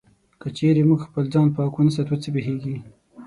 که 0.41 0.47
چېرې 0.57 0.81
موږ 0.89 0.99
خپل 1.07 1.23
ځان 1.33 1.47
پاک 1.55 1.73
و 1.75 1.85
نه 1.87 1.91
ساتو، 1.95 2.15
څه 2.23 2.29
پېښيږي؟ 2.33 2.75